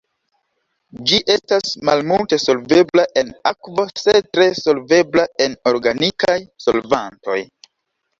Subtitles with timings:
[1.09, 7.39] Ĝi estas malmulte solvebla en akvo sed tre solvebla en organikaj solvantoj.